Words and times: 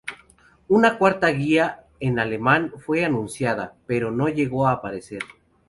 Una 0.67 0.97
cuarta 0.97 1.27
guía 1.27 1.85
en 1.99 2.17
alemán 2.17 2.73
fue 2.79 3.05
anunciada, 3.05 3.75
pero 3.85 4.09
no 4.09 4.29
llegó 4.29 4.67
a 4.67 4.71
aparecer. 4.71 5.21